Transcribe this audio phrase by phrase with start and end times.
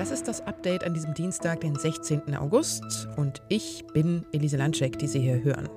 [0.00, 2.34] Das ist das Update an diesem Dienstag, den 16.
[2.34, 3.08] August.
[3.16, 5.68] Und ich bin Elise Landschek, die Sie hier hören.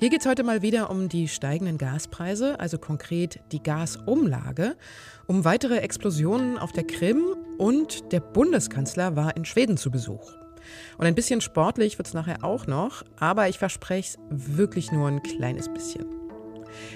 [0.00, 4.76] Hier geht es heute mal wieder um die steigenden Gaspreise, also konkret die Gasumlage,
[5.26, 10.32] um weitere Explosionen auf der Krim und der Bundeskanzler war in Schweden zu Besuch.
[10.96, 15.08] Und ein bisschen sportlich wird es nachher auch noch, aber ich verspreche es wirklich nur
[15.08, 16.15] ein kleines bisschen.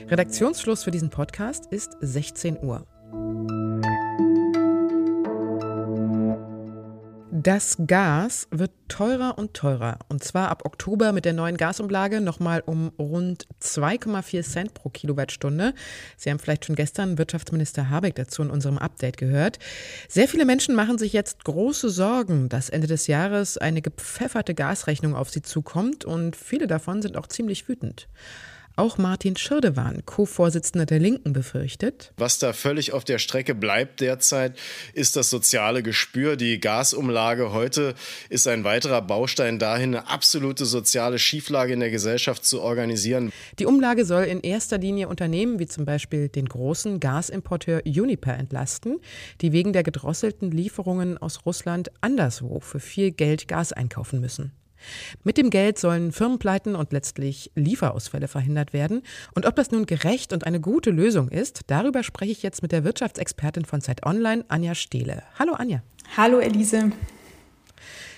[0.08, 2.86] Redaktionsschluss für diesen Podcast ist 16 Uhr.
[7.42, 10.00] Das Gas wird teurer und teurer.
[10.10, 15.72] Und zwar ab Oktober mit der neuen Gasumlage nochmal um rund 2,4 Cent pro Kilowattstunde.
[16.18, 19.58] Sie haben vielleicht schon gestern Wirtschaftsminister Habeck dazu in unserem Update gehört.
[20.06, 25.14] Sehr viele Menschen machen sich jetzt große Sorgen, dass Ende des Jahres eine gepfefferte Gasrechnung
[25.14, 26.04] auf sie zukommt.
[26.04, 28.06] Und viele davon sind auch ziemlich wütend.
[28.80, 32.14] Auch Martin Schirdewan, Co-Vorsitzender der Linken, befürchtet.
[32.16, 34.56] Was da völlig auf der Strecke bleibt derzeit,
[34.94, 36.36] ist das soziale Gespür.
[36.36, 37.94] Die Gasumlage heute
[38.30, 43.34] ist ein weiterer Baustein dahin, eine absolute soziale Schieflage in der Gesellschaft zu organisieren.
[43.58, 48.98] Die Umlage soll in erster Linie Unternehmen wie zum Beispiel den großen Gasimporteur Uniper entlasten,
[49.42, 54.52] die wegen der gedrosselten Lieferungen aus Russland anderswo für viel Geld Gas einkaufen müssen.
[55.24, 59.02] Mit dem Geld sollen Firmenpleiten und letztlich Lieferausfälle verhindert werden.
[59.34, 62.72] Und ob das nun gerecht und eine gute Lösung ist, darüber spreche ich jetzt mit
[62.72, 65.22] der Wirtschaftsexpertin von Zeit Online, Anja Stehle.
[65.38, 65.82] Hallo Anja.
[66.16, 66.92] Hallo Elise.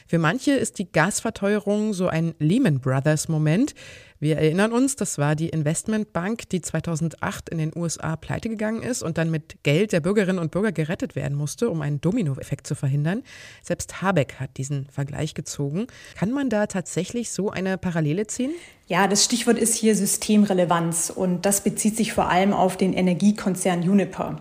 [0.07, 3.75] Für manche ist die Gasverteuerung so ein Lehman Brothers Moment.
[4.23, 9.03] Wir erinnern uns, das war die Investmentbank, die 2008 in den USA pleite gegangen ist
[9.03, 12.77] und dann mit Geld der Bürgerinnen und Bürger gerettet werden musste, um einen Dominoeffekt zu
[12.77, 13.25] verhindern.
[13.65, 15.89] Selbst Habeck hat diesen Vergleich gezogen.
[16.15, 18.53] Kann man da tatsächlich so eine Parallele ziehen?
[18.87, 23.81] Ja, das Stichwort ist hier Systemrelevanz und das bezieht sich vor allem auf den Energiekonzern
[23.81, 24.37] Uniper.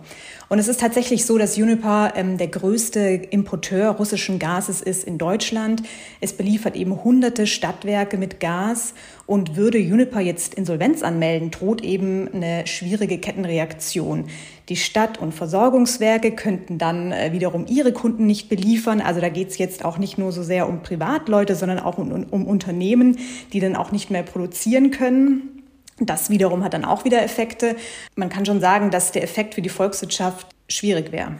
[0.48, 5.16] Und es ist tatsächlich so, dass Uniper ähm, der größte Importeur russischen Gases ist in
[5.16, 5.82] Deutschland.
[6.20, 8.92] Es beliefert eben hunderte Stadtwerke mit Gas
[9.26, 14.26] und würde Uniper jetzt Insolvenz anmelden, droht eben eine schwierige Kettenreaktion.
[14.68, 19.00] Die Stadt- und Versorgungswerke könnten dann äh, wiederum ihre Kunden nicht beliefern.
[19.00, 22.24] Also da geht es jetzt auch nicht nur so sehr um Privatleute, sondern auch um,
[22.30, 23.18] um Unternehmen,
[23.52, 25.62] die dann auch nicht mehr produzieren können.
[25.98, 27.76] Das wiederum hat dann auch wieder Effekte.
[28.16, 31.36] Man kann schon sagen, dass der Effekt für die Volkswirtschaft schwierig wäre.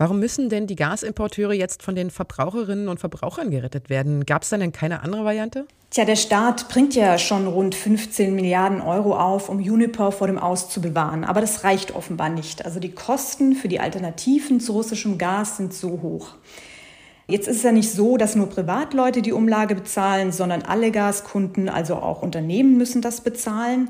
[0.00, 4.24] Warum müssen denn die Gasimporteure jetzt von den Verbraucherinnen und Verbrauchern gerettet werden?
[4.26, 5.66] Gab es denn keine andere Variante?
[5.90, 10.38] Tja, der Staat bringt ja schon rund 15 Milliarden Euro auf, um Uniper vor dem
[10.38, 11.24] Aus zu bewahren.
[11.24, 12.64] Aber das reicht offenbar nicht.
[12.64, 16.34] Also die Kosten für die Alternativen zu russischem Gas sind so hoch.
[17.26, 21.68] Jetzt ist es ja nicht so, dass nur Privatleute die Umlage bezahlen, sondern alle Gaskunden,
[21.68, 23.88] also auch Unternehmen müssen das bezahlen.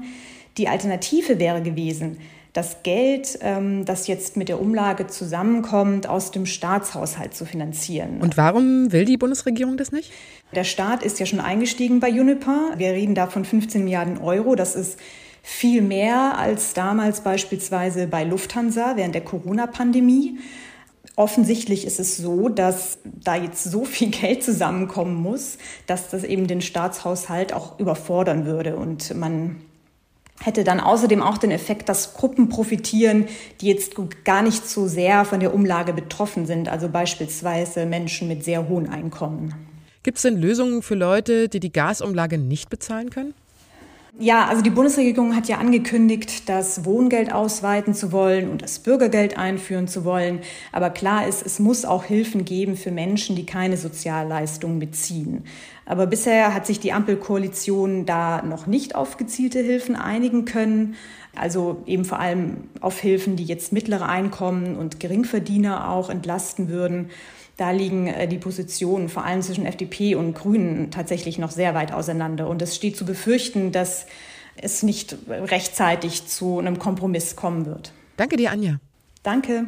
[0.56, 2.16] Die Alternative wäre gewesen,
[2.52, 8.20] das Geld, ähm, das jetzt mit der Umlage zusammenkommt, aus dem Staatshaushalt zu finanzieren.
[8.20, 10.12] Und warum will die Bundesregierung das nicht?
[10.54, 12.72] Der Staat ist ja schon eingestiegen bei Uniper.
[12.76, 14.54] Wir reden da von 15 Milliarden Euro.
[14.54, 14.98] Das ist
[15.42, 20.38] viel mehr als damals beispielsweise bei Lufthansa während der Corona-Pandemie.
[21.16, 26.46] Offensichtlich ist es so, dass da jetzt so viel Geld zusammenkommen muss, dass das eben
[26.46, 29.56] den Staatshaushalt auch überfordern würde und man
[30.40, 33.26] hätte dann außerdem auch den Effekt, dass Gruppen profitieren,
[33.60, 33.94] die jetzt
[34.24, 38.88] gar nicht so sehr von der Umlage betroffen sind, also beispielsweise Menschen mit sehr hohen
[38.88, 39.54] Einkommen.
[40.02, 43.34] Gibt es denn Lösungen für Leute, die die Gasumlage nicht bezahlen können?
[44.16, 49.36] Ja, also die Bundesregierung hat ja angekündigt, das Wohngeld ausweiten zu wollen und das Bürgergeld
[49.36, 50.40] einführen zu wollen.
[50.72, 55.44] Aber klar ist, es muss auch Hilfen geben für Menschen, die keine Sozialleistungen beziehen.
[55.84, 60.96] Aber bisher hat sich die Ampelkoalition da noch nicht auf gezielte Hilfen einigen können.
[61.38, 67.10] Also eben vor allem auf Hilfen, die jetzt mittlere Einkommen und Geringverdiener auch entlasten würden.
[67.56, 71.92] Da liegen äh, die Positionen vor allem zwischen FDP und Grünen tatsächlich noch sehr weit
[71.92, 72.48] auseinander.
[72.48, 74.06] Und es steht zu befürchten, dass
[74.56, 77.92] es nicht rechtzeitig zu einem Kompromiss kommen wird.
[78.16, 78.78] Danke dir, Anja.
[79.22, 79.66] Danke.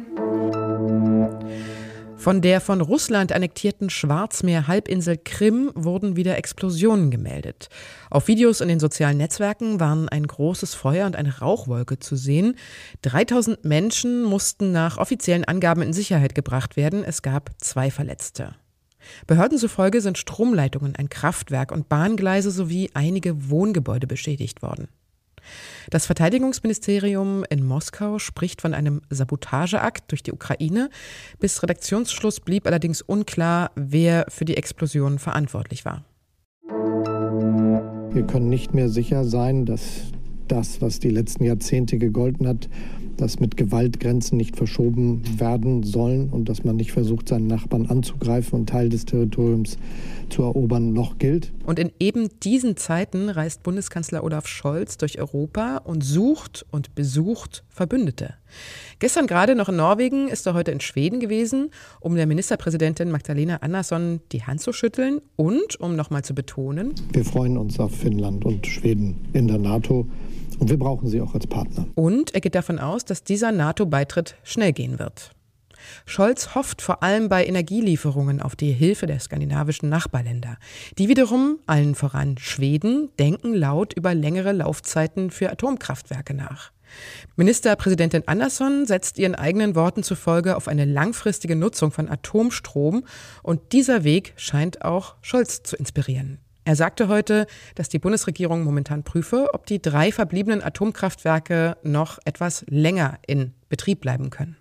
[2.21, 7.69] Von der von Russland annektierten Schwarzmeer-Halbinsel Krim wurden wieder Explosionen gemeldet.
[8.11, 12.57] Auf Videos in den sozialen Netzwerken waren ein großes Feuer und eine Rauchwolke zu sehen.
[13.01, 17.03] 3000 Menschen mussten nach offiziellen Angaben in Sicherheit gebracht werden.
[17.03, 18.53] Es gab zwei Verletzte.
[19.25, 24.89] Behörden zufolge sind Stromleitungen, ein Kraftwerk und Bahngleise sowie einige Wohngebäude beschädigt worden.
[25.89, 30.89] Das Verteidigungsministerium in Moskau spricht von einem Sabotageakt durch die Ukraine.
[31.39, 36.03] Bis Redaktionsschluss blieb allerdings unklar, wer für die Explosion verantwortlich war.
[38.13, 40.11] Wir können nicht mehr sicher sein, dass
[40.47, 42.69] das, was die letzten Jahrzehnte gegolten hat,
[43.21, 47.85] dass mit Gewalt Grenzen nicht verschoben werden sollen und dass man nicht versucht, seinen Nachbarn
[47.85, 49.77] anzugreifen und Teil des Territoriums
[50.29, 51.51] zu erobern, noch gilt.
[51.65, 57.63] Und in eben diesen Zeiten reist Bundeskanzler Olaf Scholz durch Europa und sucht und besucht
[57.69, 58.33] Verbündete.
[58.99, 61.69] Gestern gerade noch in Norwegen, ist er heute in Schweden gewesen,
[61.99, 67.23] um der Ministerpräsidentin Magdalena Andersson die Hand zu schütteln und um nochmal zu betonen, wir
[67.23, 70.07] freuen uns auf Finnland und Schweden in der NATO.
[70.61, 71.87] Und wir brauchen sie auch als Partner.
[71.95, 75.31] Und er geht davon aus, dass dieser NATO-Beitritt schnell gehen wird.
[76.05, 80.57] Scholz hofft vor allem bei Energielieferungen auf die Hilfe der skandinavischen Nachbarländer.
[80.99, 86.71] Die wiederum, allen voran Schweden, denken laut über längere Laufzeiten für Atomkraftwerke nach.
[87.37, 93.03] Ministerpräsidentin Andersson setzt ihren eigenen Worten zufolge auf eine langfristige Nutzung von Atomstrom
[93.41, 96.37] und dieser Weg scheint auch Scholz zu inspirieren.
[96.63, 102.65] Er sagte heute, dass die Bundesregierung momentan prüfe, ob die drei verbliebenen Atomkraftwerke noch etwas
[102.69, 104.57] länger in Betrieb bleiben können.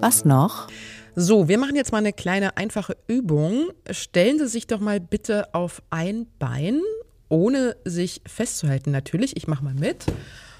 [0.00, 0.68] Was noch?
[1.14, 3.70] So, wir machen jetzt mal eine kleine einfache Übung.
[3.90, 6.82] Stellen Sie sich doch mal bitte auf ein Bein,
[7.30, 9.34] ohne sich festzuhalten natürlich.
[9.38, 10.04] Ich mache mal mit.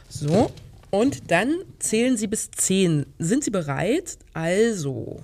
[0.09, 0.51] So,
[0.91, 3.05] und dann zählen Sie bis 10.
[3.19, 4.17] Sind Sie bereit?
[4.33, 5.21] Also,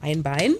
[0.00, 0.54] ein Bein,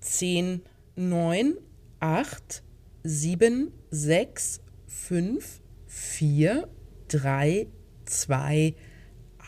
[0.00, 0.62] 10,
[0.96, 1.54] 9,
[2.00, 2.62] 8,
[3.04, 6.68] 7, 6, 5, 4,
[7.08, 7.66] 3,
[8.06, 8.74] 2,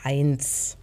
[0.05, 0.77] 1.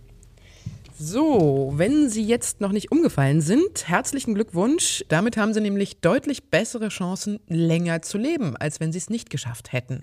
[1.01, 5.05] So, wenn Sie jetzt noch nicht umgefallen sind, herzlichen Glückwunsch.
[5.07, 9.29] Damit haben Sie nämlich deutlich bessere Chancen, länger zu leben, als wenn Sie es nicht
[9.29, 10.01] geschafft hätten.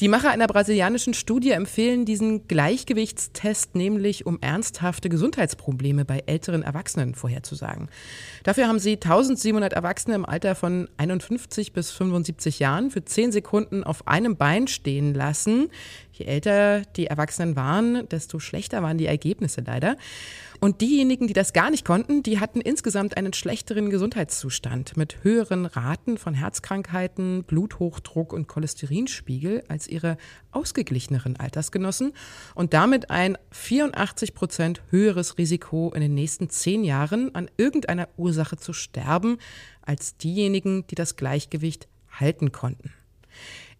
[0.00, 7.14] Die Macher einer brasilianischen Studie empfehlen diesen Gleichgewichtstest nämlich, um ernsthafte Gesundheitsprobleme bei älteren Erwachsenen
[7.14, 7.90] vorherzusagen.
[8.42, 13.84] Dafür haben sie 1700 Erwachsene im Alter von 51 bis 75 Jahren für 10 Sekunden
[13.84, 15.68] auf einem Bein stehen lassen.
[16.12, 19.96] Je älter die Erwachsenen waren, desto schlechter waren die Ergebnisse leider.
[20.60, 25.64] Und diejenigen, die das gar nicht konnten, die hatten insgesamt einen schlechteren Gesundheitszustand mit höheren
[25.64, 30.18] Raten von Herzkrankheiten, Bluthochdruck und Cholesterinspiegel als ihre
[30.52, 32.12] ausgeglicheneren Altersgenossen
[32.54, 38.58] und damit ein 84 Prozent höheres Risiko in den nächsten zehn Jahren an irgendeiner Ursache
[38.58, 39.38] zu sterben
[39.80, 42.92] als diejenigen, die das Gleichgewicht halten konnten.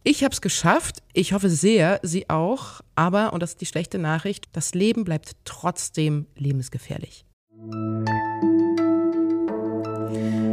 [0.02, 1.02] Ich habe es geschafft.
[1.12, 2.80] Ich hoffe sehr, Sie auch.
[2.94, 7.26] Aber, und das ist die schlechte Nachricht, das Leben bleibt trotzdem lebensgefährlich.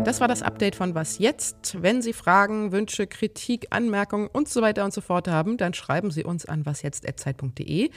[0.04, 1.82] Das war das Update von Was jetzt?
[1.82, 6.12] Wenn Sie Fragen, Wünsche, Kritik, Anmerkungen und so weiter und so fort haben, dann schreiben
[6.12, 7.90] Sie uns an wasjetzt.zeit.de.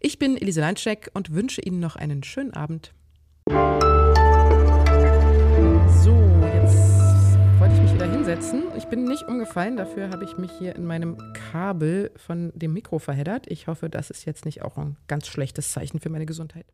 [0.00, 2.92] Ich bin Elise Landscheck und wünsche Ihnen noch einen schönen Abend.
[8.28, 8.64] Hinsetzen.
[8.76, 12.98] Ich bin nicht umgefallen, dafür habe ich mich hier in meinem Kabel von dem Mikro
[12.98, 13.46] verheddert.
[13.50, 16.66] Ich hoffe, das ist jetzt nicht auch ein ganz schlechtes Zeichen für meine Gesundheit.